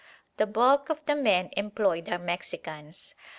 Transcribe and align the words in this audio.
The 0.37 0.47
bulk 0.47 0.89
of 0.89 1.05
the 1.05 1.15
men 1.15 1.51
employed 1.55 2.09
are 2.09 2.17
Mexicans. 2.17 3.13